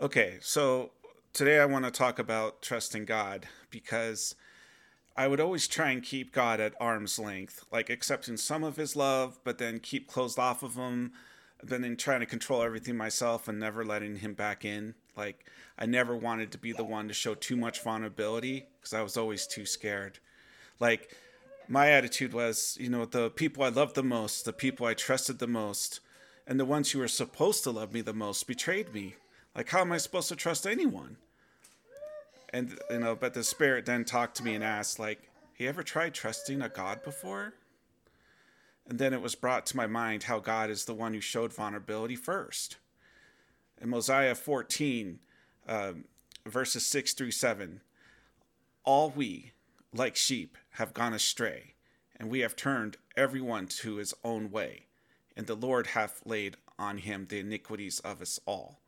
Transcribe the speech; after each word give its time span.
Okay, 0.00 0.38
so 0.40 0.92
today 1.34 1.58
I 1.58 1.66
want 1.66 1.84
to 1.84 1.90
talk 1.90 2.18
about 2.18 2.62
trusting 2.62 3.04
God 3.04 3.46
because 3.68 4.34
I 5.14 5.28
would 5.28 5.40
always 5.40 5.68
try 5.68 5.90
and 5.90 6.02
keep 6.02 6.32
God 6.32 6.58
at 6.58 6.72
arm's 6.80 7.18
length, 7.18 7.66
like 7.70 7.90
accepting 7.90 8.38
some 8.38 8.64
of 8.64 8.76
his 8.76 8.96
love, 8.96 9.38
but 9.44 9.58
then 9.58 9.78
keep 9.78 10.08
closed 10.08 10.38
off 10.38 10.62
of 10.62 10.76
him, 10.76 11.12
then 11.62 11.98
trying 11.98 12.20
to 12.20 12.26
control 12.26 12.62
everything 12.62 12.96
myself 12.96 13.46
and 13.46 13.60
never 13.60 13.84
letting 13.84 14.16
him 14.16 14.32
back 14.32 14.64
in. 14.64 14.94
Like, 15.18 15.46
I 15.78 15.84
never 15.84 16.16
wanted 16.16 16.50
to 16.52 16.58
be 16.58 16.72
the 16.72 16.82
one 16.82 17.06
to 17.08 17.12
show 17.12 17.34
too 17.34 17.56
much 17.56 17.82
vulnerability 17.82 18.64
because 18.80 18.94
I 18.94 19.02
was 19.02 19.18
always 19.18 19.46
too 19.46 19.66
scared. 19.66 20.18
Like, 20.78 21.14
my 21.68 21.90
attitude 21.90 22.32
was, 22.32 22.78
you 22.80 22.88
know, 22.88 23.04
the 23.04 23.28
people 23.28 23.64
I 23.64 23.68
loved 23.68 23.96
the 23.96 24.02
most, 24.02 24.46
the 24.46 24.54
people 24.54 24.86
I 24.86 24.94
trusted 24.94 25.40
the 25.40 25.46
most, 25.46 26.00
and 26.46 26.58
the 26.58 26.64
ones 26.64 26.90
who 26.90 27.00
were 27.00 27.06
supposed 27.06 27.64
to 27.64 27.70
love 27.70 27.92
me 27.92 28.00
the 28.00 28.14
most 28.14 28.46
betrayed 28.46 28.94
me. 28.94 29.16
Like, 29.54 29.68
how 29.68 29.80
am 29.80 29.92
I 29.92 29.98
supposed 29.98 30.28
to 30.28 30.36
trust 30.36 30.66
anyone? 30.66 31.16
And, 32.52 32.78
you 32.90 32.98
know, 32.98 33.14
but 33.14 33.34
the 33.34 33.44
spirit 33.44 33.86
then 33.86 34.04
talked 34.04 34.36
to 34.36 34.44
me 34.44 34.54
and 34.54 34.64
asked, 34.64 34.98
like, 34.98 35.30
you 35.56 35.68
ever 35.68 35.82
tried 35.82 36.14
trusting 36.14 36.62
a 36.62 36.68
God 36.68 37.02
before? 37.02 37.54
And 38.88 38.98
then 38.98 39.12
it 39.12 39.20
was 39.20 39.34
brought 39.34 39.66
to 39.66 39.76
my 39.76 39.86
mind 39.86 40.24
how 40.24 40.38
God 40.38 40.70
is 40.70 40.84
the 40.84 40.94
one 40.94 41.14
who 41.14 41.20
showed 41.20 41.52
vulnerability 41.52 42.16
first. 42.16 42.76
In 43.80 43.90
Mosiah 43.90 44.34
14, 44.34 45.20
um, 45.68 46.04
verses 46.46 46.86
6 46.86 47.12
through 47.12 47.30
7, 47.30 47.82
all 48.84 49.10
we, 49.10 49.52
like 49.94 50.16
sheep, 50.16 50.56
have 50.72 50.94
gone 50.94 51.12
astray, 51.12 51.74
and 52.16 52.30
we 52.30 52.40
have 52.40 52.56
turned 52.56 52.96
everyone 53.16 53.66
to 53.66 53.96
his 53.96 54.14
own 54.24 54.50
way, 54.50 54.86
and 55.36 55.46
the 55.46 55.54
Lord 55.54 55.88
hath 55.88 56.22
laid 56.24 56.56
on 56.78 56.98
him 56.98 57.26
the 57.28 57.40
iniquities 57.40 58.00
of 58.00 58.22
us 58.22 58.40
all. 58.46 58.80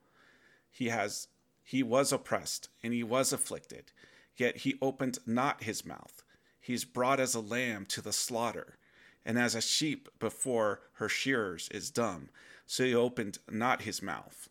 He 0.72 0.88
has 0.88 1.28
he 1.62 1.82
was 1.82 2.12
oppressed 2.12 2.68
and 2.82 2.92
he 2.92 3.04
was 3.04 3.32
afflicted, 3.32 3.92
yet 4.36 4.58
he 4.58 4.78
opened 4.82 5.18
not 5.26 5.62
his 5.62 5.86
mouth. 5.86 6.24
He 6.60 6.74
is 6.74 6.84
brought 6.84 7.20
as 7.20 7.34
a 7.34 7.40
lamb 7.40 7.86
to 7.86 8.00
the 8.00 8.12
slaughter, 8.12 8.78
and 9.24 9.38
as 9.38 9.54
a 9.54 9.60
sheep 9.60 10.08
before 10.18 10.80
her 10.94 11.08
shearers 11.08 11.68
is 11.70 11.90
dumb, 11.90 12.30
so 12.66 12.84
he 12.84 12.94
opened 12.94 13.38
not 13.50 13.82
his 13.82 14.02
mouth. 14.02 14.48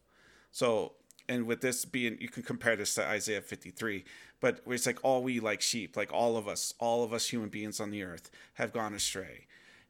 So, 0.52 0.94
and 1.28 1.46
with 1.46 1.62
this 1.62 1.86
being, 1.86 2.18
you 2.20 2.30
can 2.30 2.44
compare 2.44 2.76
this 2.76 2.96
to 2.96 3.06
Isaiah 3.06 3.42
53, 3.42 4.04
but 4.40 4.62
it's 4.68 4.86
like 4.86 5.00
all 5.04 5.24
we 5.24 5.40
like 5.40 5.62
sheep, 5.62 5.96
like 5.96 6.12
all 6.12 6.38
of 6.38 6.48
us, 6.48 6.74
all 6.80 7.04
of 7.04 7.14
us 7.14 7.30
human 7.30 7.50
beings 7.50 7.80
on 7.80 7.92
the 7.92 8.04
earth 8.04 8.30
have 8.56 8.74
gone 8.74 8.94
astray. 8.94 9.48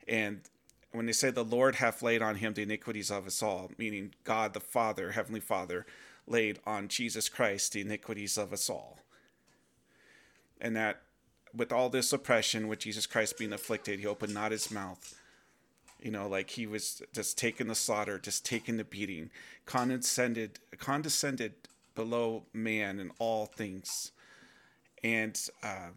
And 0.08 0.42
when 0.92 1.06
they 1.06 1.12
say 1.14 1.32
the 1.32 1.44
Lord 1.44 1.76
hath 1.76 2.02
laid 2.02 2.22
on 2.22 2.36
him 2.36 2.54
the 2.54 2.64
iniquities 2.64 3.12
of 3.12 3.26
us 3.26 3.42
all, 3.42 3.72
meaning 3.78 4.14
God 4.24 4.54
the 4.54 4.60
Father, 4.60 5.12
Heavenly 5.12 5.40
Father, 5.40 5.86
laid 6.28 6.60
on 6.66 6.88
Jesus 6.88 7.30
Christ 7.30 7.74
the 7.74 7.82
iniquities 7.82 8.38
of 8.38 8.52
us 8.52 8.70
all. 8.70 9.00
And 10.60 10.76
that 10.76 11.02
with 11.56 11.72
all 11.72 11.90
this 11.90 12.14
oppression, 12.14 12.68
with 12.68 12.80
Jesus 12.80 13.06
Christ 13.06 13.38
being 13.38 13.54
afflicted, 13.54 14.00
he 14.00 14.06
opened 14.06 14.34
not 14.34 14.52
his 14.52 14.72
mouth. 14.72 15.16
You 16.02 16.12
know, 16.12 16.28
like 16.28 16.52
he 16.52 16.66
was 16.66 17.02
just 17.14 17.38
taking 17.38 17.68
the 17.68 17.76
slaughter, 17.76 18.18
just 18.18 18.46
taking 18.46 18.78
the 18.78 18.84
beating, 18.84 19.30
condescended, 19.66 20.60
condescended 20.78 21.54
below 21.96 22.44
man 22.54 23.00
in 23.00 23.12
all 23.20 23.46
things. 23.46 24.12
And 25.04 25.40
uh, 25.64 25.90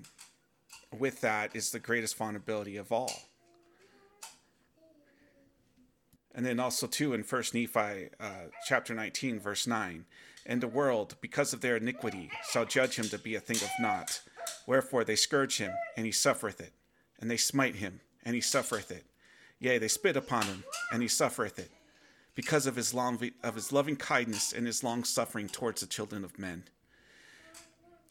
with 0.97 1.21
that 1.23 1.55
is 1.57 1.71
the 1.71 1.79
greatest 1.79 2.17
vulnerability 2.17 2.77
of 2.77 2.93
all. 2.93 3.23
And 6.35 6.45
then 6.45 6.59
also 6.59 6.87
too 6.87 7.15
in 7.15 7.23
First 7.23 7.55
Nephi 7.55 8.09
uh, 8.19 8.49
chapter 8.67 8.95
19 8.95 9.39
verse 9.39 9.67
9, 9.67 10.05
and 10.47 10.61
the 10.61 10.69
world 10.69 11.17
because 11.21 11.53
of 11.53 11.61
their 11.61 11.77
iniquity 11.77 12.31
shall 12.51 12.65
judge 12.65 12.97
him 12.97 13.09
to 13.09 13.19
be 13.19 13.35
a 13.35 13.41
thing 13.41 13.57
of 13.57 13.71
naught. 13.81 14.21
Wherefore 14.67 15.05
they 15.05 15.17
scourge 15.17 15.59
him, 15.59 15.73
and 15.97 16.05
he 16.05 16.13
suffereth 16.13 16.61
it, 16.61 16.73
and 17.21 17.31
they 17.31 17.37
smite 17.37 17.77
him, 17.77 18.01
and 18.25 18.35
he 18.35 18.41
suffereth 18.41 18.91
it. 18.91 19.05
Yea, 19.59 19.79
they 19.79 19.89
spit 19.89 20.17
upon 20.17 20.45
him, 20.45 20.65
and 20.93 21.01
he 21.01 21.09
suffereth 21.09 21.59
it, 21.59 21.71
because 22.35 22.67
of 22.67 22.77
his 22.77 22.93
long 22.93 23.19
of 23.43 23.55
his 23.55 23.73
loving 23.73 23.97
kindness 23.97 24.53
and 24.53 24.67
his 24.67 24.83
long 24.83 25.05
suffering 25.05 25.49
towards 25.49 25.81
the 25.81 25.87
children 25.87 26.25
of 26.25 26.39
men. 26.39 26.65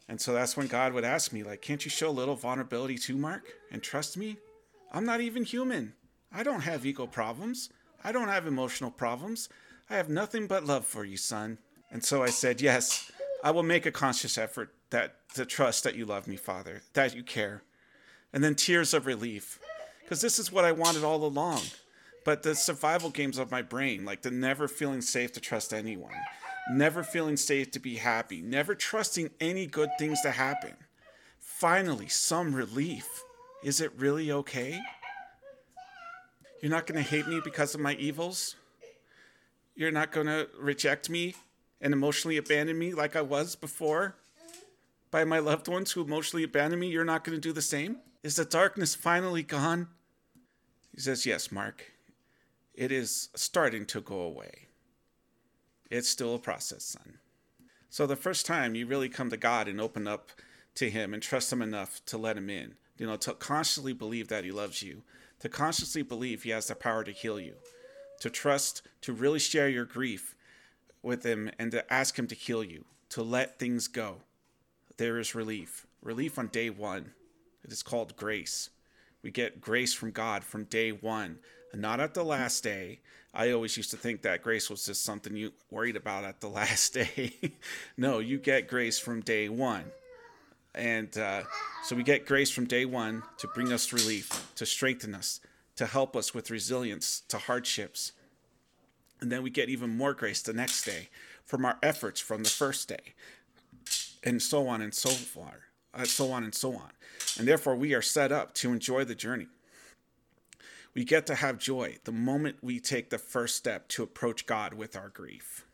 And 0.09 0.19
so 0.19 0.33
that's 0.33 0.57
when 0.57 0.67
God 0.67 0.93
would 0.93 1.05
ask 1.05 1.31
me, 1.31 1.43
like, 1.43 1.61
can't 1.61 1.83
you 1.85 1.91
show 1.91 2.09
a 2.09 2.11
little 2.11 2.35
vulnerability 2.35 2.97
too, 2.97 3.15
Mark, 3.15 3.45
and 3.71 3.81
trust 3.81 4.17
me? 4.17 4.37
I'm 4.91 5.05
not 5.05 5.21
even 5.21 5.43
human. 5.43 5.93
I 6.31 6.43
don't 6.43 6.61
have 6.61 6.85
ego 6.85 7.07
problems. 7.07 7.69
I 8.03 8.11
don't 8.11 8.29
have 8.29 8.47
emotional 8.47 8.91
problems. 8.91 9.49
I 9.89 9.95
have 9.95 10.09
nothing 10.09 10.47
but 10.47 10.65
love 10.65 10.85
for 10.85 11.05
you, 11.05 11.17
son. 11.17 11.57
And 11.91 12.03
so 12.03 12.23
I 12.23 12.29
said, 12.29 12.61
Yes, 12.61 13.11
I 13.43 13.51
will 13.51 13.63
make 13.63 13.85
a 13.85 13.91
conscious 13.91 14.37
effort 14.37 14.73
that 14.89 15.15
to 15.35 15.45
trust 15.45 15.83
that 15.83 15.95
you 15.95 16.05
love 16.05 16.27
me, 16.27 16.35
Father, 16.35 16.81
that 16.93 17.15
you 17.15 17.23
care. 17.23 17.63
And 18.31 18.43
then 18.43 18.55
tears 18.55 18.93
of 18.93 19.05
relief. 19.05 19.59
Because 20.01 20.21
this 20.21 20.39
is 20.39 20.51
what 20.51 20.65
I 20.65 20.71
wanted 20.71 21.03
all 21.03 21.23
along. 21.23 21.61
But 22.25 22.43
the 22.43 22.55
survival 22.55 23.09
games 23.09 23.37
of 23.37 23.51
my 23.51 23.61
brain, 23.61 24.05
like 24.05 24.21
the 24.21 24.31
never 24.31 24.67
feeling 24.67 25.01
safe 25.01 25.33
to 25.33 25.41
trust 25.41 25.73
anyone, 25.73 26.15
never 26.71 27.03
feeling 27.03 27.37
safe 27.37 27.71
to 27.71 27.79
be 27.79 27.95
happy, 27.95 28.41
never 28.41 28.75
trusting 28.75 29.31
any 29.39 29.65
good 29.67 29.89
things 29.99 30.21
to 30.21 30.31
happen. 30.31 30.73
Finally, 31.39 32.07
some 32.07 32.55
relief. 32.55 33.23
Is 33.63 33.81
it 33.81 33.91
really 33.97 34.31
okay? 34.31 34.79
You're 36.63 36.71
not 36.71 36.87
going 36.87 37.03
to 37.03 37.09
hate 37.09 37.27
me 37.27 37.41
because 37.43 37.75
of 37.75 37.81
my 37.81 37.95
evils? 37.95 38.55
You're 39.75 39.91
not 39.91 40.13
going 40.13 40.27
to 40.27 40.47
reject 40.57 41.09
me 41.09 41.35
and 41.81 41.91
emotionally 41.91 42.37
abandon 42.37 42.79
me 42.79 42.93
like 42.93 43.17
I 43.17 43.21
was 43.21 43.57
before? 43.57 44.15
By 45.11 45.25
my 45.25 45.39
loved 45.39 45.67
ones 45.67 45.91
who 45.91 46.01
emotionally 46.01 46.45
abandoned 46.45 46.79
me, 46.79 46.87
you're 46.87 47.03
not 47.03 47.25
going 47.25 47.35
to 47.35 47.41
do 47.41 47.51
the 47.51 47.61
same? 47.61 47.97
Is 48.23 48.37
the 48.37 48.45
darkness 48.45 48.95
finally 48.95 49.43
gone? 49.43 49.89
He 50.95 51.01
says, 51.01 51.25
Yes, 51.25 51.51
Mark. 51.51 51.91
It 52.73 52.93
is 52.93 53.27
starting 53.35 53.85
to 53.87 53.99
go 53.99 54.21
away. 54.21 54.67
It's 55.91 56.07
still 56.07 56.33
a 56.33 56.39
process, 56.39 56.85
son. 56.85 57.17
So, 57.89 58.07
the 58.07 58.15
first 58.15 58.45
time 58.45 58.73
you 58.73 58.87
really 58.87 59.09
come 59.09 59.29
to 59.31 59.37
God 59.37 59.67
and 59.67 59.81
open 59.81 60.07
up 60.07 60.29
to 60.75 60.89
Him 60.89 61.13
and 61.13 61.21
trust 61.21 61.51
Him 61.51 61.61
enough 61.61 61.99
to 62.05 62.17
let 62.17 62.37
Him 62.37 62.49
in, 62.49 62.75
you 62.97 63.05
know, 63.05 63.17
to 63.17 63.33
consciously 63.33 63.91
believe 63.91 64.29
that 64.29 64.45
He 64.45 64.51
loves 64.53 64.81
you, 64.81 65.03
to 65.43 65.49
consciously 65.49 66.01
believe 66.01 66.43
He 66.43 66.51
has 66.51 66.67
the 66.67 66.73
power 66.73 67.03
to 67.03 67.11
heal 67.11 67.37
you, 67.37 67.55
to 68.21 68.29
trust, 68.29 68.81
to 69.01 69.11
really 69.11 69.39
share 69.39 69.67
your 69.67 69.83
grief 69.83 70.37
with 71.01 71.25
Him, 71.25 71.51
and 71.59 71.69
to 71.73 71.93
ask 71.93 72.17
Him 72.17 72.27
to 72.27 72.35
heal 72.35 72.63
you, 72.63 72.85
to 73.09 73.21
let 73.21 73.59
things 73.59 73.89
go. 73.89 74.21
There 74.95 75.19
is 75.19 75.35
relief. 75.35 75.85
Relief 76.01 76.39
on 76.39 76.47
day 76.47 76.69
one. 76.69 77.11
It 77.61 77.73
is 77.73 77.83
called 77.83 78.15
grace. 78.15 78.69
We 79.21 79.31
get 79.31 79.59
grace 79.59 79.93
from 79.93 80.11
God 80.11 80.45
from 80.45 80.63
day 80.63 80.93
one, 80.93 81.39
not 81.73 81.99
at 81.99 82.13
the 82.13 82.23
last 82.23 82.63
day. 82.63 83.01
I 83.33 83.51
always 83.51 83.75
used 83.75 83.91
to 83.91 83.97
think 83.97 84.21
that 84.21 84.43
grace 84.43 84.69
was 84.69 84.85
just 84.85 85.03
something 85.03 85.35
you 85.35 85.51
worried 85.69 85.97
about 85.97 86.23
at 86.23 86.39
the 86.39 86.47
last 86.61 86.93
day. 86.93 87.33
no, 87.97 88.19
you 88.19 88.37
get 88.37 88.69
grace 88.69 88.97
from 88.97 89.19
day 89.19 89.49
one. 89.49 89.91
And 90.73 91.15
uh, 91.17 91.43
so 91.83 91.97
we 91.97 92.03
get 92.03 92.25
grace 92.25 92.49
from 92.49 92.63
day 92.63 92.85
one 92.85 93.23
to 93.39 93.47
bring 93.49 93.73
us 93.73 93.91
relief, 93.91 94.42
to 94.63 94.69
strengthen 94.71 95.13
us, 95.13 95.41
to 95.75 95.85
help 95.85 96.15
us 96.15 96.33
with 96.33 96.49
resilience 96.49 97.21
to 97.27 97.37
hardships. 97.37 98.13
And 99.19 99.29
then 99.31 99.43
we 99.43 99.49
get 99.49 99.69
even 99.69 99.89
more 99.89 100.13
grace 100.13 100.41
the 100.41 100.53
next 100.53 100.85
day 100.85 101.09
from 101.43 101.65
our 101.65 101.77
efforts 101.83 102.21
from 102.21 102.43
the 102.43 102.49
first 102.49 102.87
day, 102.87 103.13
and 104.23 104.41
so 104.41 104.67
on 104.67 104.81
and 104.81 104.93
so 104.93 105.09
far, 105.09 105.63
uh, 105.93 106.05
so 106.05 106.31
on 106.31 106.45
and 106.45 106.55
so 106.55 106.73
on. 106.73 106.91
And 107.37 107.45
therefore, 107.45 107.75
we 107.75 107.93
are 107.93 108.01
set 108.01 108.31
up 108.31 108.53
to 108.55 108.71
enjoy 108.71 109.03
the 109.03 109.15
journey. 109.15 109.47
We 110.93 111.03
get 111.03 111.25
to 111.27 111.35
have 111.35 111.57
joy 111.57 111.97
the 112.05 112.11
moment 112.11 112.57
we 112.61 112.79
take 112.79 113.09
the 113.09 113.17
first 113.17 113.55
step 113.55 113.89
to 113.89 114.03
approach 114.03 114.45
God 114.45 114.73
with 114.73 114.95
our 114.95 115.09
grief. 115.09 115.65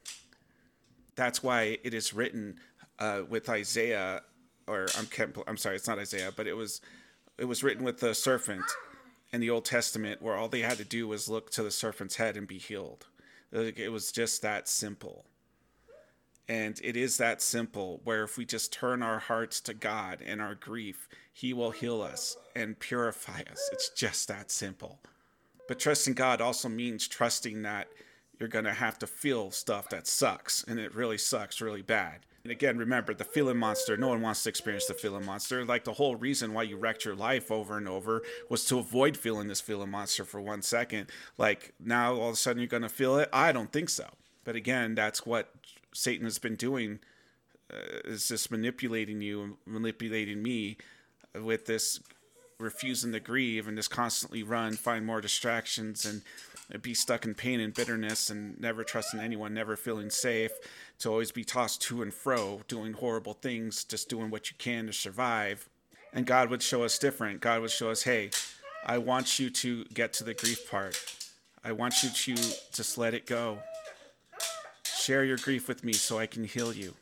That's 1.15 1.43
why 1.43 1.77
it 1.83 1.93
is 1.93 2.13
written 2.13 2.59
uh, 2.97 3.21
with 3.29 3.49
Isaiah 3.49 4.23
or 4.67 4.87
I'm 4.97 5.07
I'm 5.47 5.57
sorry, 5.57 5.75
it's 5.75 5.87
not 5.87 5.99
Isaiah, 5.99 6.31
but 6.35 6.47
it 6.47 6.53
was 6.53 6.81
it 7.37 7.45
was 7.45 7.63
written 7.63 7.83
with 7.83 7.99
the 7.99 8.13
serpent 8.13 8.63
in 9.31 9.41
the 9.41 9.49
Old 9.49 9.65
Testament, 9.65 10.21
where 10.21 10.35
all 10.35 10.47
they 10.47 10.61
had 10.61 10.77
to 10.77 10.85
do 10.85 11.07
was 11.07 11.29
look 11.29 11.49
to 11.51 11.63
the 11.63 11.71
serpent's 11.71 12.15
head 12.15 12.35
and 12.35 12.47
be 12.47 12.57
healed. 12.57 13.05
It 13.51 13.91
was 13.91 14.11
just 14.11 14.41
that 14.41 14.67
simple. 14.67 15.25
And 16.47 16.79
it 16.83 16.97
is 16.97 17.17
that 17.17 17.41
simple, 17.41 18.01
where 18.03 18.23
if 18.23 18.37
we 18.37 18.45
just 18.45 18.73
turn 18.73 19.03
our 19.03 19.19
hearts 19.19 19.61
to 19.61 19.73
God 19.73 20.19
and 20.25 20.41
our 20.41 20.55
grief, 20.55 21.07
He 21.31 21.53
will 21.53 21.71
heal 21.71 22.01
us 22.01 22.37
and 22.55 22.79
purify 22.79 23.41
us. 23.51 23.69
It's 23.71 23.89
just 23.89 24.27
that 24.29 24.49
simple. 24.49 24.99
But 25.67 25.79
trusting 25.79 26.15
God 26.15 26.41
also 26.41 26.67
means 26.67 27.07
trusting 27.07 27.61
that 27.61 27.87
you're 28.39 28.49
going 28.49 28.65
to 28.65 28.73
have 28.73 28.97
to 28.99 29.05
feel 29.05 29.51
stuff 29.51 29.89
that 29.89 30.07
sucks, 30.07 30.63
and 30.63 30.79
it 30.79 30.95
really 30.95 31.19
sucks 31.19 31.61
really 31.61 31.83
bad. 31.83 32.21
And 32.49 32.55
again, 32.55 32.79
remember 32.79 33.13
the 33.13 33.23
feeling 33.23 33.57
monster. 33.57 33.95
No 33.95 34.07
one 34.07 34.21
wants 34.21 34.41
to 34.41 34.49
experience 34.49 34.87
the 34.87 34.95
feeling 34.95 35.23
monster. 35.23 35.63
Like 35.63 35.83
the 35.83 35.93
whole 35.93 36.15
reason 36.15 36.51
why 36.51 36.63
you 36.63 36.77
wrecked 36.77 37.05
your 37.05 37.13
life 37.13 37.51
over 37.51 37.77
and 37.77 37.87
over 37.87 38.23
was 38.49 38.65
to 38.65 38.79
avoid 38.79 39.15
feeling 39.15 39.47
this 39.47 39.61
feeling 39.61 39.91
monster 39.91 40.25
for 40.25 40.41
one 40.41 40.63
second. 40.63 41.11
Like 41.37 41.75
now 41.79 42.15
all 42.15 42.29
of 42.29 42.33
a 42.33 42.37
sudden 42.37 42.59
you're 42.59 42.67
going 42.67 42.81
to 42.81 42.89
feel 42.89 43.19
it. 43.19 43.29
I 43.31 43.51
don't 43.51 43.71
think 43.71 43.87
so. 43.87 44.07
But 44.45 44.55
again, 44.55 44.95
that's 44.95 45.27
what 45.27 45.53
Satan 45.93 46.25
has 46.25 46.39
been 46.39 46.55
doing 46.55 47.01
uh, 47.71 47.99
is 48.05 48.27
just 48.27 48.49
manipulating 48.49 49.21
you 49.21 49.43
and 49.43 49.57
manipulating 49.67 50.41
me 50.41 50.77
with 51.39 51.67
this 51.67 51.99
refusing 52.57 53.11
to 53.11 53.19
grieve 53.19 53.67
and 53.67 53.77
just 53.77 53.91
constantly 53.91 54.41
run, 54.41 54.73
find 54.73 55.05
more 55.05 55.21
distractions, 55.21 56.03
and 56.03 56.23
be 56.77 56.93
stuck 56.93 57.25
in 57.25 57.33
pain 57.33 57.59
and 57.59 57.73
bitterness 57.73 58.29
and 58.29 58.59
never 58.59 58.83
trusting 58.83 59.19
anyone, 59.19 59.53
never 59.53 59.75
feeling 59.75 60.09
safe, 60.09 60.51
to 60.99 61.09
always 61.09 61.31
be 61.31 61.43
tossed 61.43 61.81
to 61.83 62.01
and 62.01 62.13
fro, 62.13 62.61
doing 62.67 62.93
horrible 62.93 63.33
things, 63.33 63.83
just 63.83 64.09
doing 64.09 64.29
what 64.29 64.51
you 64.51 64.55
can 64.59 64.85
to 64.85 64.93
survive. 64.93 65.67
And 66.13 66.25
God 66.25 66.49
would 66.49 66.61
show 66.61 66.83
us 66.83 66.99
different. 66.99 67.41
God 67.41 67.61
would 67.61 67.71
show 67.71 67.89
us, 67.89 68.03
hey, 68.03 68.29
I 68.85 68.97
want 68.99 69.39
you 69.39 69.49
to 69.49 69.85
get 69.85 70.13
to 70.13 70.23
the 70.23 70.33
grief 70.33 70.69
part. 70.69 70.97
I 71.63 71.71
want 71.71 72.03
you 72.03 72.09
to 72.09 72.35
just 72.73 72.97
let 72.97 73.13
it 73.13 73.25
go. 73.25 73.59
Share 74.83 75.23
your 75.23 75.37
grief 75.37 75.67
with 75.67 75.83
me 75.83 75.93
so 75.93 76.19
I 76.19 76.27
can 76.27 76.43
heal 76.43 76.73
you. 76.73 76.93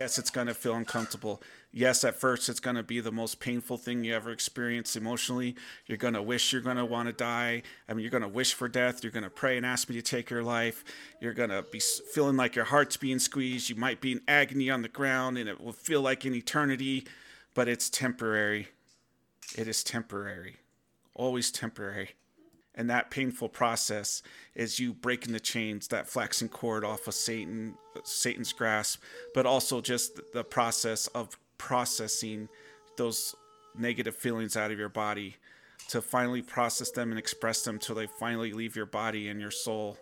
Yes, 0.00 0.18
it's 0.18 0.30
going 0.30 0.46
to 0.46 0.54
feel 0.54 0.74
uncomfortable. 0.74 1.42
Yes, 1.76 2.04
at 2.04 2.18
first 2.18 2.48
it's 2.48 2.58
going 2.58 2.76
to 2.76 2.82
be 2.82 3.00
the 3.00 3.12
most 3.12 3.38
painful 3.38 3.76
thing 3.76 4.02
you 4.02 4.14
ever 4.14 4.30
experience 4.30 4.96
emotionally. 4.96 5.56
You're 5.84 5.98
going 5.98 6.14
to 6.14 6.22
wish 6.22 6.50
you're 6.50 6.62
going 6.62 6.78
to 6.78 6.86
want 6.86 7.06
to 7.06 7.12
die. 7.12 7.64
I 7.86 7.92
mean, 7.92 8.00
you're 8.00 8.10
going 8.10 8.22
to 8.22 8.28
wish 8.28 8.54
for 8.54 8.66
death. 8.66 9.04
You're 9.04 9.12
going 9.12 9.24
to 9.24 9.28
pray 9.28 9.58
and 9.58 9.66
ask 9.66 9.90
me 9.90 9.94
to 9.96 10.00
take 10.00 10.30
your 10.30 10.42
life. 10.42 10.84
You're 11.20 11.34
going 11.34 11.50
to 11.50 11.66
be 11.70 11.78
feeling 11.78 12.34
like 12.34 12.56
your 12.56 12.64
heart's 12.64 12.96
being 12.96 13.18
squeezed. 13.18 13.68
You 13.68 13.76
might 13.76 14.00
be 14.00 14.12
in 14.12 14.22
agony 14.26 14.70
on 14.70 14.80
the 14.80 14.88
ground 14.88 15.36
and 15.36 15.50
it 15.50 15.60
will 15.60 15.74
feel 15.74 16.00
like 16.00 16.24
an 16.24 16.34
eternity, 16.34 17.06
but 17.52 17.68
it's 17.68 17.90
temporary. 17.90 18.68
It 19.54 19.68
is 19.68 19.84
temporary. 19.84 20.56
Always 21.12 21.50
temporary 21.50 22.12
and 22.78 22.88
that 22.88 23.10
painful 23.10 23.48
process 23.48 24.22
is 24.54 24.78
you 24.78 24.92
breaking 24.92 25.32
the 25.32 25.40
chains 25.40 25.88
that 25.88 26.06
flaxen 26.06 26.46
cord 26.46 26.84
off 26.84 27.06
of 27.08 27.14
satan 27.14 27.74
satan's 28.04 28.52
grasp 28.52 29.02
but 29.34 29.46
also 29.46 29.80
just 29.80 30.20
the 30.34 30.44
process 30.44 31.06
of 31.08 31.38
processing 31.58 32.48
those 32.96 33.34
negative 33.76 34.16
feelings 34.16 34.56
out 34.56 34.70
of 34.70 34.78
your 34.78 34.88
body 34.88 35.36
to 35.88 36.00
finally 36.00 36.42
process 36.42 36.90
them 36.90 37.10
and 37.10 37.18
express 37.18 37.62
them 37.62 37.78
till 37.78 37.94
they 37.94 38.06
finally 38.06 38.52
leave 38.52 38.74
your 38.74 38.86
body 38.86 39.28
and 39.28 39.40
your 39.40 39.50
soul 39.50 39.98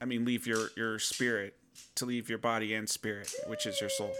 i 0.00 0.04
mean 0.04 0.24
leave 0.24 0.46
your 0.46 0.68
your 0.76 0.98
spirit 0.98 1.56
to 1.94 2.04
leave 2.04 2.28
your 2.28 2.38
body 2.38 2.74
and 2.74 2.88
spirit 2.88 3.32
which 3.46 3.66
is 3.66 3.80
your 3.80 3.90
soul 3.90 4.12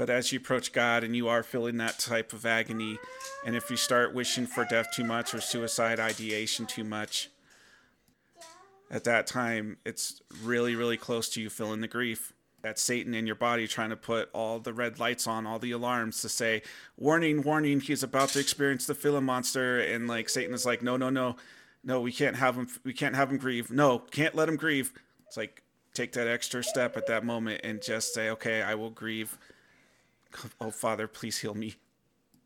but 0.00 0.08
as 0.08 0.32
you 0.32 0.38
approach 0.38 0.72
God 0.72 1.04
and 1.04 1.14
you 1.14 1.28
are 1.28 1.42
feeling 1.42 1.76
that 1.76 1.98
type 1.98 2.32
of 2.32 2.46
agony, 2.46 2.98
and 3.44 3.54
if 3.54 3.70
you 3.70 3.76
start 3.76 4.14
wishing 4.14 4.46
for 4.46 4.64
death 4.64 4.86
too 4.94 5.04
much 5.04 5.34
or 5.34 5.42
suicide 5.42 6.00
ideation 6.00 6.64
too 6.64 6.84
much, 6.84 7.28
at 8.90 9.04
that 9.04 9.26
time, 9.26 9.76
it's 9.84 10.22
really, 10.42 10.74
really 10.74 10.96
close 10.96 11.28
to 11.28 11.42
you 11.42 11.50
feeling 11.50 11.82
the 11.82 11.86
grief. 11.86 12.32
That's 12.62 12.82
Satan 12.82 13.14
in 13.14 13.26
your 13.26 13.36
body 13.36 13.66
trying 13.66 13.90
to 13.90 13.96
put 13.96 14.28
all 14.32 14.58
the 14.58 14.72
red 14.72 14.98
lights 14.98 15.26
on, 15.26 15.46
all 15.46 15.58
the 15.58 15.70
alarms 15.72 16.20
to 16.22 16.28
say, 16.28 16.62
warning, 16.96 17.42
warning, 17.42 17.80
he's 17.80 18.02
about 18.02 18.30
to 18.30 18.40
experience 18.40 18.86
the 18.86 18.94
feeling 18.94 19.24
monster. 19.24 19.80
And 19.80 20.08
like 20.08 20.28
Satan 20.28 20.54
is 20.54 20.66
like, 20.66 20.82
no, 20.82 20.96
no, 20.96 21.10
no, 21.10 21.36
no, 21.82 22.00
we 22.00 22.12
can't 22.12 22.36
have 22.36 22.56
him, 22.56 22.68
we 22.84 22.92
can't 22.92 23.16
have 23.16 23.30
him 23.30 23.38
grieve. 23.38 23.70
No, 23.70 23.98
can't 23.98 24.34
let 24.34 24.48
him 24.48 24.56
grieve. 24.56 24.92
It's 25.26 25.36
like, 25.36 25.62
take 25.94 26.12
that 26.12 26.28
extra 26.28 26.62
step 26.62 26.96
at 26.96 27.06
that 27.06 27.24
moment 27.24 27.62
and 27.64 27.82
just 27.82 28.14
say, 28.14 28.30
okay, 28.30 28.62
I 28.62 28.74
will 28.74 28.90
grieve 28.90 29.38
Oh, 30.60 30.70
Father, 30.70 31.06
please 31.06 31.38
heal 31.38 31.54
me. 31.54 31.74